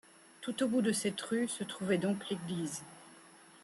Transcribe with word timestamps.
Tout 0.41 0.63
au 0.63 0.67
bout 0.67 0.81
de 0.81 0.93
cette 0.93 1.21
rue 1.21 1.47
se 1.47 1.63
trouvait 1.63 1.99
donc 1.99 2.27
l'église. 2.31 2.81